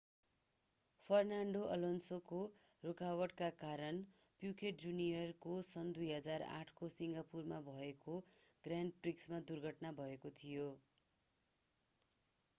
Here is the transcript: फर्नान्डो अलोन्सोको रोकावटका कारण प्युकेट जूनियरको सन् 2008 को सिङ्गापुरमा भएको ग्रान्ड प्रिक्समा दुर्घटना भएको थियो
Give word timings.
फर्नान्डो 1.03 1.59
अलोन्सोको 1.73 2.37
रोकावटका 2.83 3.49
कारण 3.57 3.99
प्युकेट 4.41 4.79
जूनियरको 4.85 5.53
सन् 5.67 5.91
2008 5.99 6.73
को 6.79 6.89
सिङ्गापुरमा 6.93 7.59
भएको 7.67 8.15
ग्रान्ड 8.63 8.97
प्रिक्समा 9.03 9.43
दुर्घटना 9.51 9.91
भएको 9.99 10.33
थियो 10.41 10.65